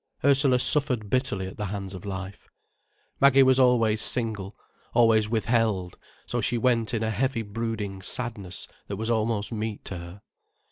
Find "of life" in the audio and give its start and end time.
1.93-2.49